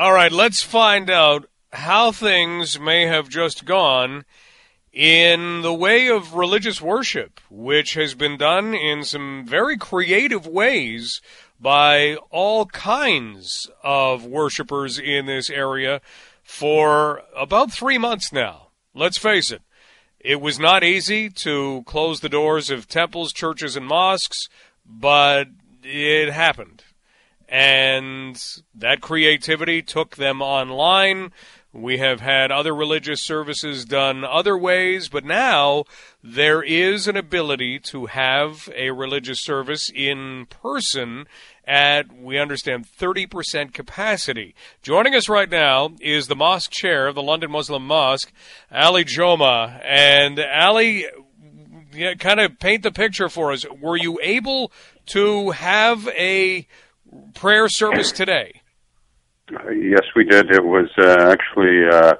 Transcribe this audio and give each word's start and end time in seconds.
All 0.00 0.14
right, 0.14 0.32
let's 0.32 0.62
find 0.62 1.10
out 1.10 1.44
how 1.74 2.10
things 2.10 2.80
may 2.80 3.04
have 3.04 3.28
just 3.28 3.66
gone 3.66 4.24
in 4.94 5.60
the 5.60 5.74
way 5.74 6.08
of 6.08 6.32
religious 6.32 6.80
worship, 6.80 7.38
which 7.50 7.92
has 7.92 8.14
been 8.14 8.38
done 8.38 8.72
in 8.72 9.04
some 9.04 9.44
very 9.46 9.76
creative 9.76 10.46
ways 10.46 11.20
by 11.60 12.16
all 12.30 12.64
kinds 12.64 13.70
of 13.84 14.24
worshipers 14.24 14.98
in 14.98 15.26
this 15.26 15.50
area 15.50 16.00
for 16.42 17.20
about 17.36 17.70
three 17.70 17.98
months 17.98 18.32
now. 18.32 18.68
Let's 18.94 19.18
face 19.18 19.50
it, 19.50 19.60
it 20.18 20.40
was 20.40 20.58
not 20.58 20.82
easy 20.82 21.28
to 21.44 21.82
close 21.84 22.20
the 22.20 22.30
doors 22.30 22.70
of 22.70 22.88
temples, 22.88 23.34
churches, 23.34 23.76
and 23.76 23.84
mosques, 23.84 24.48
but 24.86 25.48
it 25.84 26.32
happened 26.32 26.84
and 27.50 28.40
that 28.74 29.00
creativity 29.00 29.82
took 29.82 30.16
them 30.16 30.40
online. 30.40 31.32
We 31.72 31.98
have 31.98 32.20
had 32.20 32.50
other 32.50 32.74
religious 32.74 33.22
services 33.22 33.84
done 33.84 34.24
other 34.24 34.56
ways, 34.56 35.08
but 35.08 35.24
now 35.24 35.84
there 36.22 36.62
is 36.62 37.06
an 37.06 37.16
ability 37.16 37.78
to 37.80 38.06
have 38.06 38.68
a 38.74 38.90
religious 38.90 39.40
service 39.40 39.90
in 39.94 40.46
person 40.46 41.26
at, 41.64 42.12
we 42.12 42.38
understand, 42.38 42.86
30% 42.98 43.72
capacity. 43.72 44.54
Joining 44.82 45.14
us 45.14 45.28
right 45.28 45.48
now 45.48 45.90
is 46.00 46.26
the 46.26 46.34
mosque 46.34 46.72
chair 46.72 47.06
of 47.06 47.14
the 47.14 47.22
London 47.22 47.50
Muslim 47.52 47.86
Mosque, 47.86 48.32
Ali 48.72 49.04
Joma. 49.04 49.80
And 49.84 50.40
Ali, 50.40 51.06
yeah, 51.94 52.14
kind 52.14 52.40
of 52.40 52.58
paint 52.58 52.82
the 52.82 52.90
picture 52.90 53.28
for 53.28 53.52
us. 53.52 53.64
Were 53.80 53.96
you 53.96 54.18
able 54.22 54.72
to 55.06 55.50
have 55.50 56.08
a 56.08 56.66
prayer 57.34 57.68
service 57.68 58.12
today? 58.12 58.60
Uh, 59.52 59.70
yes, 59.70 60.04
we 60.14 60.24
did. 60.24 60.50
It 60.50 60.64
was 60.64 60.88
uh, 60.98 61.32
actually 61.32 61.84
uh, 61.90 62.14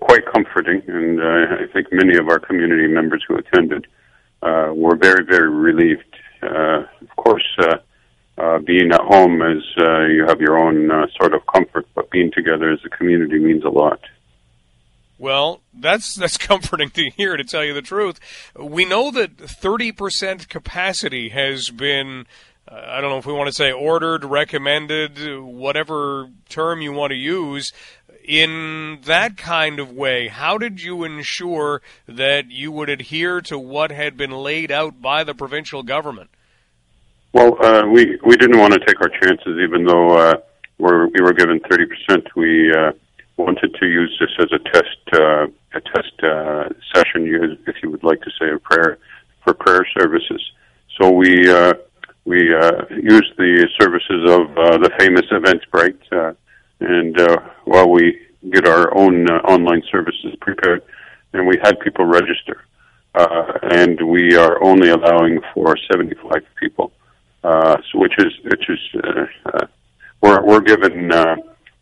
quite 0.00 0.24
comforting, 0.32 0.82
and 0.86 1.20
uh, 1.20 1.64
I 1.64 1.72
think 1.72 1.88
many 1.92 2.16
of 2.16 2.28
our 2.28 2.38
community 2.38 2.86
members 2.86 3.24
who 3.28 3.36
attended 3.36 3.86
uh, 4.42 4.72
were 4.74 4.96
very, 4.96 5.24
very 5.24 5.50
relieved. 5.50 6.16
Uh, 6.42 6.84
of 7.00 7.16
course, 7.16 7.44
being 8.66 8.92
at 8.92 9.00
home 9.00 9.42
is 9.42 9.62
you 9.76 10.24
have 10.26 10.40
your 10.40 10.58
own 10.58 10.88
sort 11.20 11.34
of 11.34 11.42
comfort, 11.52 11.86
but 11.94 12.10
being 12.10 12.30
together 12.34 12.70
as 12.70 12.78
a 12.84 12.88
community 12.88 13.38
means 13.38 13.64
a 13.64 13.68
lot. 13.68 14.00
Well, 15.18 15.60
that's 15.74 16.14
that's 16.14 16.38
comforting 16.48 16.90
to 16.90 17.10
hear. 17.10 17.36
To 17.36 17.44
tell 17.44 17.64
you 17.64 17.74
the 17.74 17.82
truth, 17.82 18.18
we 18.58 18.86
know 18.86 19.10
that 19.10 19.36
thirty 19.36 19.92
percent 19.92 20.48
capacity 20.48 21.28
has 21.28 21.68
been 21.68 22.26
I 22.68 23.00
don't 23.00 23.10
know 23.10 23.18
if 23.18 23.26
we 23.26 23.32
want 23.32 23.48
to 23.48 23.54
say 23.54 23.72
ordered, 23.72 24.24
recommended, 24.24 25.18
whatever 25.40 26.30
term 26.48 26.82
you 26.82 26.92
want 26.92 27.10
to 27.10 27.16
use, 27.16 27.72
in 28.24 29.00
that 29.04 29.36
kind 29.36 29.80
of 29.80 29.90
way, 29.92 30.28
how 30.28 30.56
did 30.56 30.80
you 30.82 31.02
ensure 31.02 31.82
that 32.06 32.50
you 32.50 32.70
would 32.70 32.88
adhere 32.88 33.40
to 33.40 33.58
what 33.58 33.90
had 33.90 34.16
been 34.16 34.30
laid 34.30 34.70
out 34.70 35.02
by 35.02 35.24
the 35.24 35.34
provincial 35.34 35.82
government? 35.82 36.30
Well, 37.32 37.56
uh, 37.64 37.86
we 37.86 38.18
we 38.24 38.36
didn't 38.36 38.58
want 38.58 38.72
to 38.74 38.80
take 38.80 39.00
our 39.00 39.08
chances, 39.08 39.58
even 39.62 39.84
though 39.84 40.10
uh, 40.16 40.34
we're, 40.78 41.06
we 41.06 41.20
were 41.20 41.32
given 41.32 41.60
thirty 41.68 41.86
percent. 41.86 42.26
We 42.36 42.72
uh, 42.72 42.92
wanted 43.36 43.74
to 43.80 43.86
use 43.86 44.16
this 44.20 44.30
as 44.38 44.52
a 44.52 44.58
test 44.58 44.98
uh, 45.12 45.46
a 45.74 45.80
test 45.80 46.22
uh, 46.22 46.68
session, 46.94 47.58
if 47.66 47.76
you 47.82 47.90
would 47.90 48.02
like 48.02 48.20
to 48.22 48.30
say 48.38 48.50
a 48.50 48.58
prayer 48.58 48.98
for 49.44 49.54
prayer 49.54 49.86
services. 49.98 50.42
So 51.00 51.10
we 51.10 51.48
uh, 51.50 51.74
uh, 52.60 52.84
use 52.90 53.32
the 53.38 53.68
services 53.80 54.30
of 54.30 54.58
uh, 54.58 54.78
the 54.78 54.90
famous 54.98 55.26
Eventbrite, 55.30 56.04
uh, 56.12 56.34
and 56.80 57.18
uh, 57.20 57.36
while 57.64 57.90
we 57.90 58.26
get 58.50 58.66
our 58.66 58.96
own 58.96 59.28
uh, 59.30 59.34
online 59.54 59.82
services 59.90 60.34
prepared, 60.40 60.82
and 61.32 61.46
we 61.46 61.56
had 61.62 61.78
people 61.80 62.04
register, 62.04 62.64
uh, 63.14 63.52
and 63.70 64.00
we 64.08 64.36
are 64.36 64.62
only 64.62 64.90
allowing 64.90 65.40
for 65.54 65.76
75 65.90 66.42
people, 66.58 66.92
uh, 67.44 67.76
so 67.90 67.98
which 67.98 68.14
is 68.18 68.32
which 68.44 68.68
is 68.68 68.80
uh, 69.04 69.26
uh, 69.54 69.66
we're 70.22 70.44
we're 70.44 70.60
given. 70.60 71.12
Uh, 71.12 71.36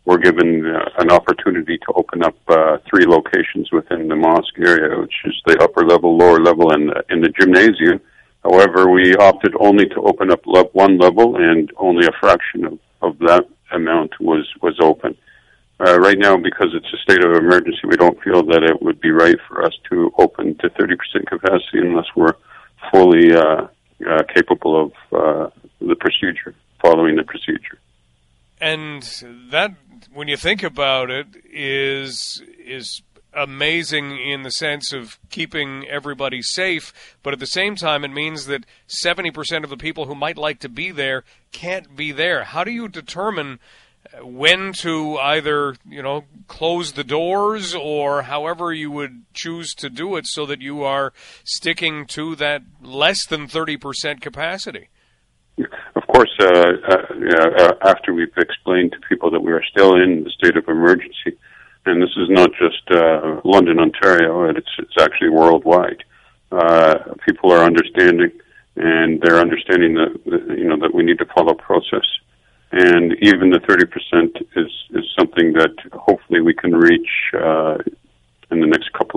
we're 0.05 0.17
given 0.17 0.65
uh, 0.65 0.88
an 1.00 1.11
opportunity 1.11 1.77
to 1.77 1.93
open 1.94 2.22
up 2.22 2.34
uh, 2.49 2.78
three 2.88 3.05
locations 3.05 3.71
within 3.71 4.09
the 4.09 4.17
mosque 4.17 4.59
area, 4.59 4.99
which 4.99 5.12
is 5.27 5.34
the 5.44 5.62
upper 5.62 5.84
level, 5.84 6.17
lower 6.17 6.41
level, 6.41 6.72
and 6.72 6.88
the, 6.88 7.05
in 7.11 7.21
the 7.21 7.28
gymnasium 7.28 8.00
However, 8.44 8.91
we 8.91 9.15
opted 9.16 9.54
only 9.59 9.87
to 9.88 10.00
open 10.03 10.31
up 10.31 10.41
one 10.72 10.99
level, 10.99 11.37
and 11.37 11.71
only 11.76 12.06
a 12.06 12.19
fraction 12.21 12.65
of, 12.65 12.78
of 13.03 13.19
that 13.19 13.44
amount 13.72 14.21
was 14.21 14.47
was 14.62 14.78
open. 14.81 15.16
Uh, 15.81 15.99
right 16.00 16.19
now, 16.19 16.37
because 16.37 16.75
it's 16.75 16.93
a 16.93 16.97
state 16.99 17.25
of 17.25 17.37
emergency, 17.37 17.81
we 17.84 17.97
don't 17.97 18.21
feel 18.22 18.43
that 18.44 18.65
it 18.65 18.82
would 18.82 19.00
be 19.00 19.12
right 19.12 19.37
for 19.47 19.65
us 19.65 19.72
to 19.88 20.12
open 20.19 20.56
to 20.56 20.69
30% 20.71 20.97
capacity 21.26 21.78
unless 21.78 22.06
we're 22.16 22.34
fully 22.91 23.32
uh, 23.32 23.69
uh, 24.09 24.22
capable 24.34 24.87
of 24.87 24.93
uh, 25.12 25.50
the 25.81 25.94
procedure, 25.94 26.55
following 26.82 27.15
the 27.15 27.22
procedure. 27.22 27.78
And 28.60 29.03
that, 29.53 29.76
when 30.12 30.26
you 30.26 30.37
think 30.37 30.65
about 30.65 31.10
it, 31.10 31.28
is 31.53 32.43
is 32.59 33.03
amazing 33.38 34.19
in 34.19 34.43
the 34.43 34.50
sense 34.50 34.93
of 34.93 35.19
keeping 35.31 35.87
everybody 35.88 36.43
safe, 36.43 37.16
but 37.22 37.32
at 37.32 37.38
the 37.38 37.47
same 37.47 37.76
time, 37.76 38.04
it 38.04 38.09
means 38.09 38.47
that 38.47 38.66
70% 38.88 39.65
of 39.65 39.71
the 39.71 39.76
people 39.76 40.06
who 40.06 40.15
might 40.15 40.37
like 40.37 40.60
to 40.60 40.69
be 40.69 40.91
there 40.91 41.25
can't 41.53 41.97
be 41.97 42.12
there. 42.12 42.44
How 42.44 42.65
do 42.65 42.71
you 42.71 42.88
determine 42.88 43.59
when 44.22 44.72
to 44.72 45.19
either, 45.19 45.76
you 45.88 46.03
know, 46.03 46.25
close 46.47 46.93
the 46.93 47.04
doors 47.04 47.75
or 47.75 48.22
however 48.22 48.72
you 48.72 48.91
would 48.91 49.25
choose 49.34 49.75
to 49.75 49.91
do 49.91 50.16
it 50.16 50.26
so 50.26 50.47
that 50.47 50.60
you 50.60 50.82
are 50.82 51.12
sticking 51.44 52.06
to 52.06 52.34
that 52.37 52.62
less 52.82 53.26
than 53.26 53.47
30% 53.47 54.20
capacity? 54.20 54.88
Of 55.97 56.06
course, 56.06 56.31
uh, 56.41 56.47
uh, 56.49 57.72
after 57.82 58.15
we've 58.15 58.28
explained 58.37 58.93
to 58.93 58.99
people 59.09 59.31
that 59.32 59.41
we 59.41 59.53
are 59.53 59.65
still 59.65 59.94
in 59.94 60.25
the 60.25 60.31
state 60.31 60.56
of 60.56 60.69
emergency, 60.69 61.37
and 61.87 62.03
this 62.03 62.15
is 62.16 62.28
not 62.28 62.50
just 62.59 62.83
uh, 62.91 63.41
London, 63.44 63.78
Ontario. 63.78 64.49
It's 64.50 64.71
it's 64.78 64.97
actually 65.00 65.31
worldwide. 65.31 66.05
Uh, 66.50 67.15
people 67.27 67.53
are 67.53 67.65
understanding, 67.65 68.31
and 68.77 69.21
they're 69.21 69.41
understanding 69.41 69.94
that, 69.94 70.12
that 70.27 70.59
you 70.59 70.65
know 70.65 70.78
that 70.78 70.94
we 70.94 71.03
need 71.03 71.19
to 71.19 71.27
follow 71.27 71.55
process. 71.55 72.06
And 72.71 73.15
even 73.22 73.50
the 73.50 73.61
thirty 73.67 73.87
percent 73.87 74.37
is 74.56 74.71
is 74.91 75.05
something 75.19 75.55
that 75.55 75.75
hopefully 75.93 76.41
we 76.41 76.55
can 76.55 76.75
reach 76.75 77.09
uh, 77.34 77.78
in 78.50 78.61
the 78.61 78.67
next 78.67 78.93
couple. 78.93 79.07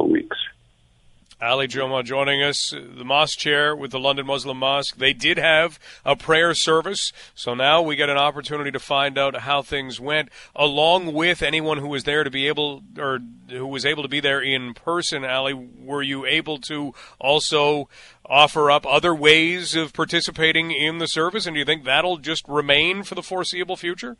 Ali 1.41 1.68
Joma 1.68 2.03
joining 2.03 2.44
us, 2.44 2.69
the 2.69 3.03
mosque 3.03 3.40
chair 3.40 3.75
with 3.75 3.90
the 3.90 4.00
London 4.00 4.28
Muslim 4.28 4.57
Mosque. 4.57 4.97
They 4.97 5.12
did 5.12 5.40
have 5.40 5.79
a 6.06 6.16
prayer 6.16 6.53
service, 6.53 7.12
so 7.34 7.56
now 7.56 7.81
we 7.81 7.96
get 7.96 8.09
an 8.09 8.18
opportunity 8.18 8.69
to 8.69 8.79
find 8.79 9.18
out 9.18 9.38
how 9.38 9.63
things 9.63 10.00
went, 10.00 10.29
along 10.56 11.13
with 11.13 11.41
anyone 11.41 11.79
who 11.79 11.88
was 11.88 12.03
there 12.03 12.24
to 12.24 12.29
be 12.29 12.47
able, 12.47 12.84
or 12.96 13.19
who 13.50 13.66
was 13.66 13.88
able 13.88 14.03
to 14.03 14.09
be 14.09 14.19
there 14.19 14.40
in 14.40 14.75
person. 14.75 15.25
Ali, 15.25 15.53
were 15.53 16.03
you 16.03 16.28
able 16.28 16.59
to 16.59 16.94
also 17.19 17.90
offer 18.23 18.69
up 18.69 18.85
other 18.85 19.16
ways 19.16 19.75
of 19.75 19.94
participating 19.94 20.69
in 20.72 21.00
the 21.00 21.08
service, 21.08 21.47
and 21.47 21.56
do 21.56 21.59
you 21.59 21.66
think 21.66 21.85
that'll 21.85 22.18
just 22.18 22.47
remain 22.47 23.02
for 23.02 23.16
the 23.16 23.23
foreseeable 23.23 23.75
future? 23.75 24.16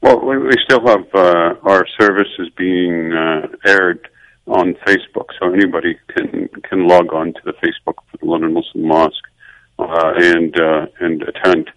Well, 0.00 0.18
we 0.18 0.56
still 0.64 0.84
have 0.88 1.06
uh, 1.14 1.54
our 1.62 1.86
services 2.00 2.50
being 2.56 3.12
uh, 3.12 3.46
aired 3.64 4.08
on 4.46 4.74
Facebook, 4.86 5.26
so 5.42 5.52
anybody 5.52 5.98
can 6.08 6.48
can 6.62 6.86
log 6.86 7.12
on 7.12 7.32
to 7.34 7.40
the 7.44 7.52
Facebook 7.54 7.96
for 8.10 8.16
the 8.20 8.26
London 8.26 8.52
Muslim 8.52 8.86
Mosque 8.86 9.28
uh, 9.78 10.12
and 10.16 10.58
uh, 10.58 10.86
and 11.00 11.22
attend. 11.22 11.70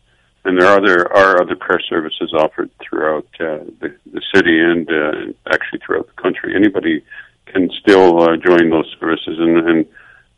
And 0.43 0.61
there 0.61 0.69
are 0.69 0.77
other 0.77 1.13
are 1.13 1.41
other 1.41 1.55
prayer 1.55 1.81
services 1.89 2.33
offered 2.33 2.69
throughout 2.79 3.27
uh, 3.39 3.65
the, 3.81 3.95
the 4.11 4.21
city 4.33 4.59
and 4.59 4.87
uh, 4.89 5.33
actually 5.51 5.79
throughout 5.79 6.07
the 6.07 6.21
country. 6.21 6.55
Anybody 6.55 7.03
can 7.47 7.69
still 7.71 8.21
uh, 8.21 8.37
join 8.37 8.69
those 8.69 8.95
services, 8.99 9.37
and 9.39 9.57
and 9.57 9.85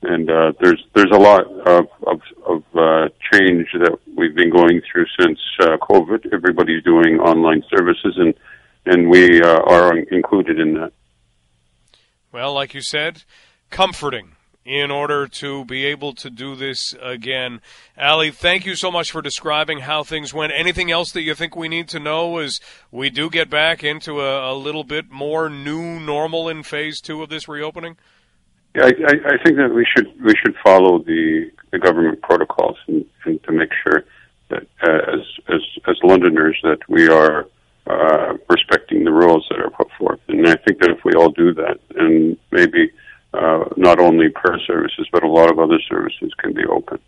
and 0.03 0.30
uh, 0.30 0.53
there's 0.62 0.85
there's 0.95 1.12
a 1.12 1.19
lot 1.19 1.45
of 1.68 1.88
of, 2.06 2.21
of 2.45 2.63
uh, 2.75 3.09
change 3.33 3.68
that 3.73 3.97
we've 4.15 4.35
been 4.35 4.51
going 4.51 4.81
through 4.89 5.06
since 5.19 5.39
uh, 5.62 5.75
COVID. 5.77 6.31
Everybody's 6.31 6.83
doing 6.83 7.19
online 7.19 7.63
services, 7.75 8.15
and 8.18 8.33
and 8.85 9.09
we 9.09 9.41
uh, 9.41 9.59
are 9.63 9.97
included 9.97 10.59
in 10.59 10.75
that 10.75 10.94
well, 12.31 12.53
like 12.53 12.74
you 12.74 12.81
said, 12.81 13.24
comforting 13.69 14.31
in 14.65 14.91
order 14.91 15.27
to 15.27 15.63
be 15.63 15.85
able 15.85 16.13
to 16.13 16.29
do 16.29 16.53
this 16.53 16.94
again. 17.01 17.62
Ali, 17.97 18.31
thank 18.31 18.65
you 18.65 18.75
so 18.75 18.91
much 18.91 19.12
for 19.12 19.21
describing 19.21 19.79
how 19.79 20.03
things 20.03 20.33
went. 20.33 20.51
Anything 20.53 20.91
else 20.91 21.13
that 21.13 21.21
you 21.21 21.33
think 21.35 21.56
we 21.56 21.69
need 21.69 21.88
to 21.89 22.00
know 22.00 22.38
as 22.39 22.59
we 22.91 23.09
do 23.09 23.29
get 23.29 23.50
back 23.50 23.81
into 23.81 24.19
a, 24.19 24.53
a 24.53 24.56
little 24.56 24.83
bit 24.83 25.09
more 25.09 25.50
new 25.50 26.01
normal 26.01 26.50
in 26.50 26.63
phase 26.63 27.00
two 27.00 27.24
of 27.24 27.29
this 27.29 27.47
reopening? 27.47 27.95
Yeah, 28.75 28.83
I, 28.83 28.88
I, 28.88 29.44
think 29.44 29.56
that 29.57 29.71
we 29.73 29.88
should 29.95 30.07
we 30.21 30.35
should 30.35 30.56
follow 30.63 31.00
the, 31.00 31.50
the 31.71 31.80
government 31.80 32.21
protocols 32.21 32.77
and, 32.88 33.06
and 33.23 33.41
to 33.44 33.51
make 33.53 33.71
sure 33.83 34.03
that 34.50 34.68
uh, 34.83 35.13
as 35.13 35.21
as 35.47 35.62
as 35.88 35.95
Londoners 36.03 36.59
that 36.63 36.80
we 36.89 37.07
are 37.07 37.47
uh, 37.88 38.38
respecting 38.50 39.06
the 39.06 39.12
do 41.38 41.53
that, 41.53 41.80
and 41.95 42.38
maybe 42.51 42.91
uh, 43.47 43.65
not 43.77 43.99
only 43.99 44.29
prayer 44.29 44.59
services, 44.65 45.07
but 45.11 45.23
a 45.23 45.27
lot 45.27 45.49
of 45.49 45.59
other 45.59 45.79
services 45.88 46.33
can 46.38 46.53
be 46.53 46.65
open. 46.65 46.99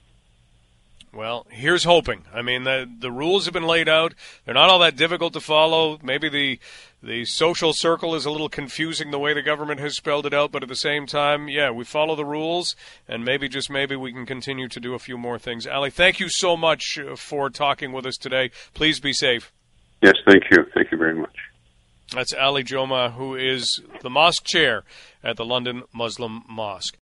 Well, 1.12 1.48
here's 1.50 1.86
hoping. 1.86 2.24
I 2.34 2.44
mean, 2.44 2.64
the 2.64 2.88
the 3.00 3.12
rules 3.12 3.46
have 3.46 3.54
been 3.54 3.66
laid 3.66 3.90
out. 3.90 4.14
They're 4.46 4.54
not 4.54 4.70
all 4.70 4.80
that 4.80 4.96
difficult 4.96 5.34
to 5.34 5.40
follow. 5.40 5.98
Maybe 6.04 6.30
the 6.30 6.60
the 7.02 7.26
social 7.26 7.74
circle 7.74 8.14
is 8.14 8.26
a 8.26 8.32
little 8.32 8.48
confusing 8.48 9.10
the 9.10 9.18
way 9.18 9.34
the 9.34 9.42
government 9.42 9.80
has 9.80 9.96
spelled 9.96 10.28
it 10.28 10.34
out, 10.34 10.52
but 10.52 10.62
at 10.62 10.70
the 10.70 10.76
same 10.76 11.08
time, 11.08 11.50
yeah, 11.50 11.72
we 11.72 11.84
follow 11.84 12.16
the 12.16 12.26
rules, 12.26 12.76
and 13.08 13.26
maybe 13.26 13.50
just 13.50 13.72
maybe 13.72 13.96
we 13.96 14.14
can 14.14 14.28
continue 14.28 14.68
to 14.68 14.80
do 14.80 14.94
a 14.94 15.00
few 15.00 15.18
more 15.18 15.40
things. 15.40 15.66
Ali, 15.66 15.90
thank 15.90 16.20
you 16.20 16.30
so 16.30 16.56
much 16.56 17.00
uh, 17.00 17.16
for 17.16 17.50
talking 17.50 17.92
with 17.92 18.06
us 18.06 18.18
today. 18.18 18.52
Please 18.76 19.00
be 19.00 19.14
safe. 19.14 19.52
Yes, 20.04 20.16
thank 20.28 20.44
you. 20.52 20.66
Thank 20.76 20.92
you 20.92 20.98
very 20.98 21.16
much. 21.16 21.36
That's 22.14 22.34
Ali 22.34 22.64
Joma, 22.64 23.14
who 23.14 23.36
is 23.36 23.82
the 24.02 24.10
mosque 24.10 24.44
chair 24.44 24.84
at 25.24 25.38
the 25.38 25.46
London 25.46 25.84
Muslim 25.94 26.44
Mosque. 26.50 26.98